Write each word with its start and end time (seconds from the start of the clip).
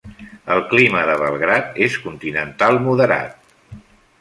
El 0.55 0.61
clima 0.71 1.03
de 1.09 1.17
Belgrad 1.23 1.77
és 1.89 1.99
continental 2.07 2.81
moderat. 2.87 3.39